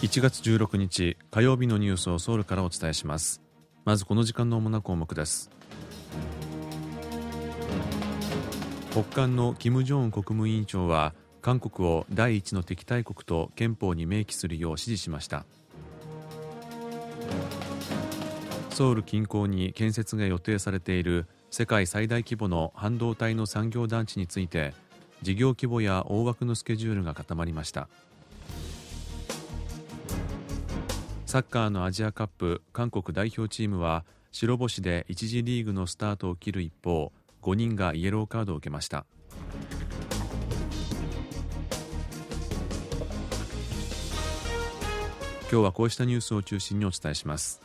[0.00, 3.42] 1月16日火曜日のニュースをソウルからお伝えします。
[3.84, 5.50] まずこの時間の主な項目です。
[8.92, 15.44] 北韓の金正恩国務委員長は韓国を第一の敵対国と憲法に明記するよう指示しました。
[18.70, 24.74] ソウル近郊に建設が予定されている世界最大規模の半導体の産業団地について
[25.22, 27.88] 事業規模や大枠のスケジュールが固まりました。
[31.28, 39.04] サッカーのアジアカップ韓国代表チームは白星で1次リーグのスタートを切る一方5人がイエローカードを受けました。
[45.52, 47.60] 今日はこうしたニュースを中心にお伝えします。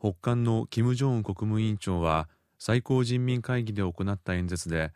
[0.00, 4.94] 北韓の金正恩国務委員長は最高人民会議で行った演説で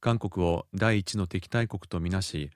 [0.00, 2.50] 韓国を第一の敵対国とみなし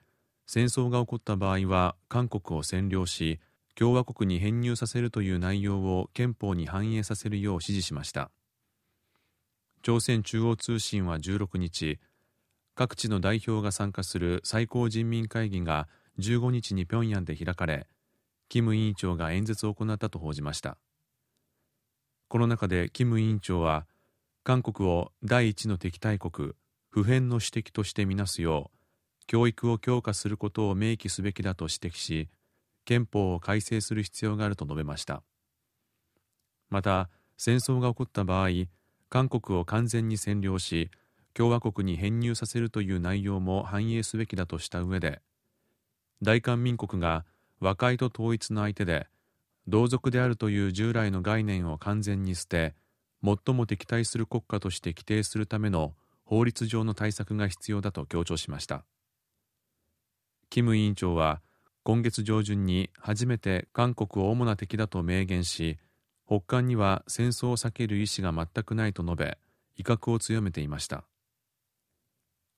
[0.47, 3.39] 戦争が起こった場合は韓国を占領し
[3.75, 8.31] 共和国に編入させるという内容を憲法に反映させるよう指示しました。
[9.83, 11.99] 朝鮮中央通信は16日
[12.73, 17.85] 各地の代表が参加する最高人民会議が15日に平壌で開かれ
[18.49, 20.77] キム委員長が演説を行ったと報じました。
[22.27, 23.85] この中でキム委員長は
[24.43, 26.53] 韓国を第一の敵対国
[26.95, 28.77] 普遍の指摘としてみなすよう
[29.27, 32.29] 教育を強化することを明記すべきだと指摘し
[32.85, 35.21] 憲法を改正する必要があると述べました。
[36.69, 38.47] また戦争が起こった場合
[39.09, 40.89] 韓国を完全に占領し
[41.33, 45.19] 共和国に編入させるという内容も反映すべきだとした上で
[46.21, 47.25] 大韓民国が
[47.59, 49.07] 和解と統一の相手で
[49.67, 52.73] 同族であるという従来の概念を完全に捨て
[53.21, 55.93] 最も敵対する国家として規定するための
[56.25, 58.83] 法律上の対策が必要だと強調しました。
[60.49, 61.41] キム委員長は
[61.83, 65.77] 今月上旬に初めて韓国を主な敵だと明言し
[66.25, 69.37] 北韓には戦争を避ける意思が全くないと述べ
[69.77, 71.05] 威嚇を強めていました。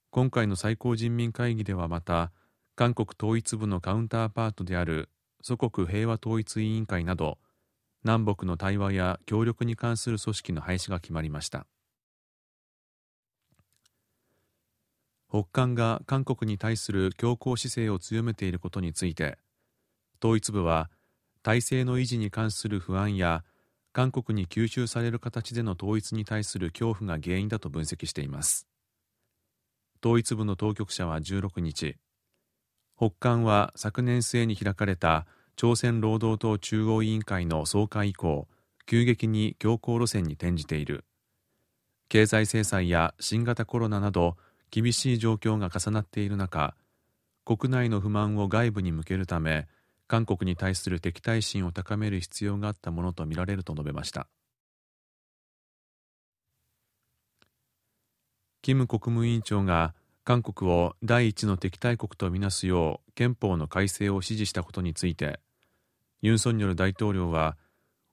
[0.10, 2.32] 今回の最高人民会議ではまた
[2.76, 5.10] 韓国統一部のカウンターパートである
[5.42, 7.38] 祖国平和統一委員会など
[8.04, 11.68] 南北の対話や協力に関する組織の廃止が決まりました。
[15.30, 19.38] 北韓が韓国に対する強硬姿勢を強めていることについて
[20.24, 20.90] 統一部は
[21.44, 23.44] 体制の維持に関する不安や
[23.94, 28.68] 韓国に吸収される形での統一に対する恐怖が原因だと分析しています。
[30.04, 31.96] 統一部の当局者は16日
[32.96, 38.48] 北韓は昨年末に開かれた朝鮮労働党中央委員会の総会以降
[38.86, 41.04] 急激に強硬路線に転じている。
[42.10, 44.38] 経済制裁や新型コロナなど
[44.70, 46.76] 厳しい状況が重なっている中
[47.46, 49.68] 国内の不満を外部に向けるため
[50.08, 54.28] 韓国に対する敵対心を高める必要があったものとみられると述べました。
[58.62, 59.94] キム国務委員長が
[60.26, 65.40] 韓国を第一の敵対国とみなすよう憲法の改正を指示したことについて
[66.22, 67.56] ユン・ソンニョル大統領は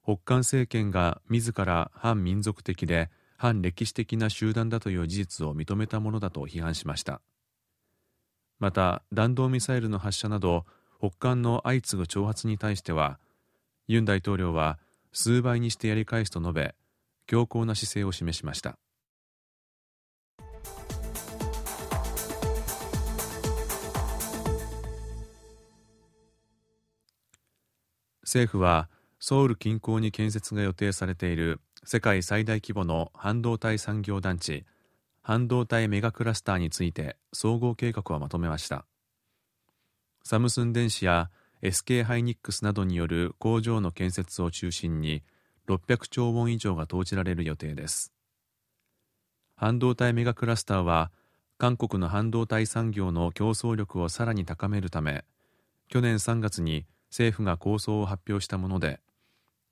[0.04, 7.20] 北韓政権が自ら反民族的で反歴史的な集団だという事実を認めたものだと批判しました。
[8.58, 10.64] また弾道ミサイルの発射など
[10.98, 13.18] 北韓の相次ぐ挑発に対しては
[13.88, 14.78] ユン大統領は
[15.12, 16.74] 数倍にしてやり返すと述べ
[17.26, 18.78] 強硬な姿勢を示しました。
[28.22, 28.88] 政府は
[29.20, 34.64] ソウル近郊に建設が予定されている世界最大規模の半導体産業団地
[35.22, 38.86] 半導体メガクラスターについて総合計画をまとめました。
[40.22, 41.30] サムスン電子や
[41.62, 45.22] SK ハイニックスなどによる工場の建設を中心に
[45.68, 48.12] 600兆ウォン以上が投じられる予定です。
[49.56, 51.12] 半導体メガクラスターは
[51.58, 55.24] 韓国の半導体産業の競争力をさらに高めるため
[55.88, 59.00] 去年3月に政府が構想を発表したもので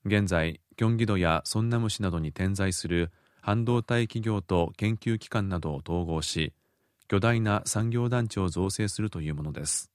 [0.05, 6.53] 現在キョンギドやソンナム市などに点在する半導体企業と研究機関などを統合し
[7.09, 9.91] 巨大な産業団地を造成するというものです。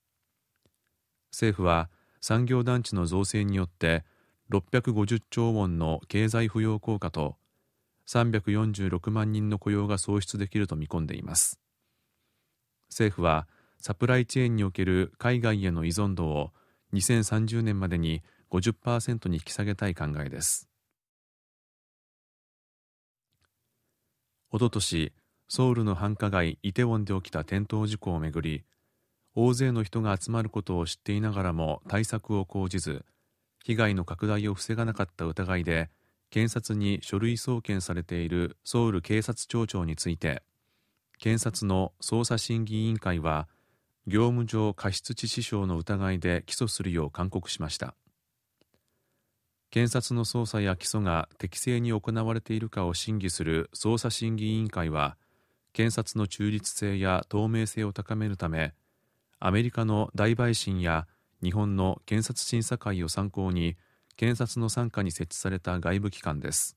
[1.32, 1.90] 政府は
[2.22, 4.06] 産業団地の造成によって
[4.52, 7.36] 650兆ウォンの経済浮揚効果と
[8.08, 11.60] 346万人の雇用が創出できると見込んでいます。
[12.90, 13.48] 政府は
[13.80, 16.52] サプライチェーンにおける海外への依存度を
[16.94, 20.70] 2030年までに50%に引き下げたい考えです。
[24.50, 25.14] おととし
[25.50, 28.64] ソウルの繁華街イテウォンで起きた転倒事故をめぐり
[29.36, 33.06] 大勢の人が集まることを知っていながらも対策を講じず
[33.64, 35.90] 被害の拡大を防がなかった疑いで
[36.30, 40.44] 検察に書類送検されているソウル警察庁長について
[41.20, 43.48] 検察の捜査審議委員会は
[44.08, 47.96] 業務上過失致死傷の疑いで起訴するよう勧告しました。
[49.70, 55.18] 検察の捜査や起訴が適正に行われているかを審議する捜査審議委員会は
[55.74, 58.74] 検察の中立性や透明性を高めるため
[59.40, 61.08] アメリカの大陪審や
[61.44, 63.78] 日本の検察審査会を参考に
[64.16, 66.76] 検察の傘下に設置された外部機関です。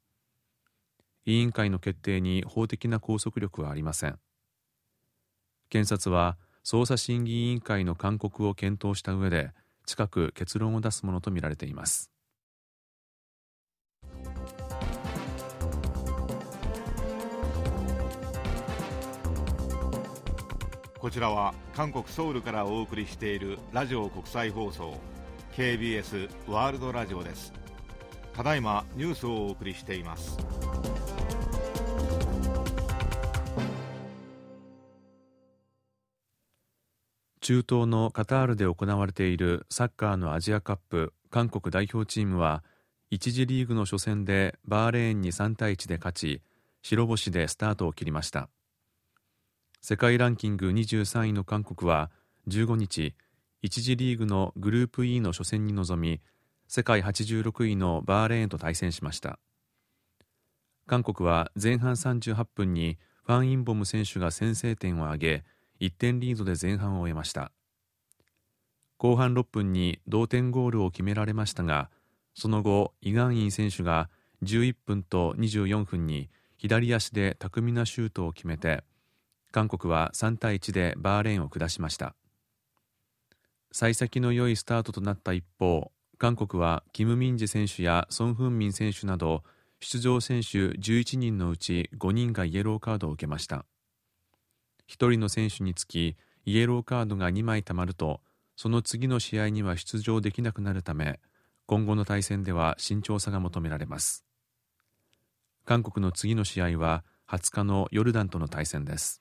[1.25, 4.19] 委員会の決定に法的な拘束力はありません。
[5.71, 9.53] 検察は捜査審議委員会の勧告を検討した上で
[9.87, 12.11] 近く結論を出すものとみられています。
[21.01, 25.01] こちらは韓国ソウルからお送りしているラジオ国際放送
[25.57, 27.55] KBS ワールドラジオです。
[28.35, 30.37] ただいまニュースをお送りしています。
[37.41, 42.63] 中東のカタールで行われているサッカーのアジアカップ韓国代表チームは
[43.11, 46.43] 1次リーグの初戦でバーレーンに3対1で勝ち
[46.83, 48.51] 白星でスタートを切りました。
[49.83, 52.11] 世界ランキング23位の韓国は
[52.49, 53.15] 15日
[53.63, 56.21] 1次リーグのグループ E の初戦に臨み
[56.69, 59.39] 世界86位のバーレーンと対戦しました。
[60.87, 65.45] 韓国は前半38分にファン・インボム選手が先制点を挙げ
[65.81, 67.51] 1点リードで前半を終えました。
[68.99, 71.89] 後半6分に同点ゴールを決められましたが
[72.35, 74.11] その後イガンイン選手が
[74.43, 76.29] 11分と24分に
[76.59, 78.85] 左足で巧みなシュートを決めて
[79.53, 82.15] 韓国は3対1でバーレーンを下しました。
[83.73, 89.43] 幸先の良いスタートとなった一方韓国はキム・ミンジ選手やソン・フンミン選手など
[89.81, 93.65] 出場選手11人のうち5人がイエローカードを受けました。
[94.89, 98.21] 1人の選手につきイエローカードが2枚たまると
[98.57, 101.21] その次の試合には出場できなくなるため
[101.67, 104.25] 今後の対戦では慎重さが求められます。
[105.65, 109.20] 韓国の次の試合は20日のヨルダンとの対戦です。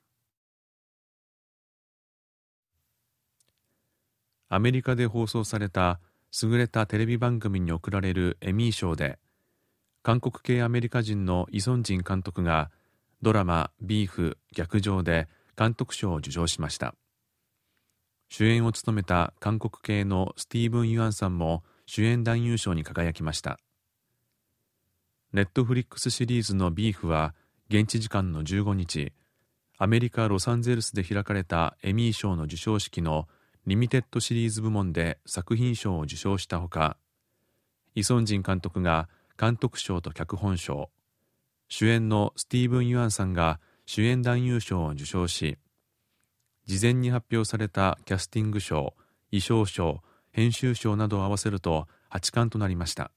[4.50, 6.00] アメリカで放送された
[6.42, 9.18] 優れたテレビ番組に贈られるエミー賞で
[10.02, 12.70] 韓国系アメリカ人のイ・ソンジン監督が
[13.22, 16.94] ドラマ「ビーフ逆上」で監督賞を受賞しました。
[18.28, 23.60] 主演を務めた韓国系のスティーブン・ユアンさんも主演男優賞に輝きました。
[25.32, 27.34] ネットフリックスシリーズの「ビーフは
[27.68, 29.12] 現地時間の15日
[29.78, 33.28] アメリカ・ロサンゼルスで開かれたエミー賞の授賞式の
[33.70, 36.96] リミテッドシリーズ部門で作品賞を受賞したほか
[37.94, 39.08] イ・ソンジン監督が
[39.38, 40.90] 監督賞と脚本賞
[41.68, 45.56] 主演のスティーブン・ユアンさんが主演男優賞を受賞し
[46.66, 48.94] 事前に発表されたキャスティング賞
[49.30, 50.02] 衣装賞
[50.32, 53.12] 編集賞などを合わせると8冠となりました。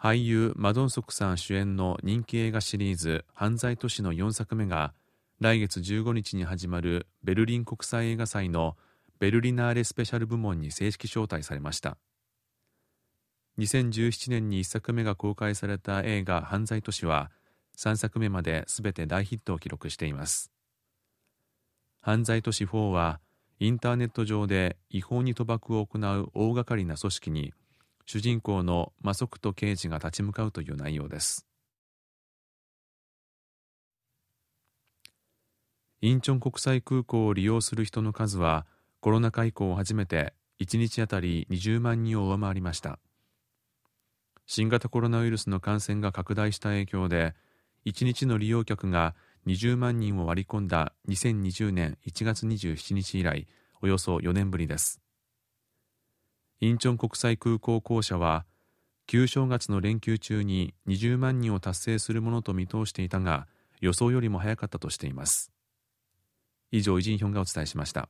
[0.00, 4.94] 俳優マドンソクさん主演の人気映画シリーズ「犯罪都市」の4作目が
[5.40, 8.76] 来月15日に始まるベルリン国際映画祭の
[9.18, 11.98] ベルリナーレスペシャル部門に正式招待されました。
[13.58, 17.32] 2017年に1作目が公開された映画「犯罪都市」は
[17.76, 20.52] 3作目まで全て大ヒットを記録しています。
[22.00, 23.20] 犯罪都市4は
[23.58, 27.52] インターネット上で違法に賭博を行う大掛かりな組織に
[28.06, 31.46] 主人公のマソクと刑事が立ち向かうという内容です。
[36.04, 38.66] インチョン国際空港を利用する人の数は
[39.00, 42.98] コロナ禍以降初めて1日あたり20万人を上回りました。
[44.44, 47.34] 新型コロナウイルスの感染が拡大した影響で
[47.86, 49.14] 1日の利用客が
[49.46, 53.46] 20万人を割り込んだ2020年1月27日以来
[53.80, 55.00] およそ4年ぶりです。
[56.60, 58.44] インチョン国際空港公社は
[59.06, 63.46] 旧正月の連休中に20万人を達成するものと見通していたが
[63.80, 65.50] 予想よりも早かったとしています。
[66.70, 68.08] 以上イジンヒョンがお伝えしました。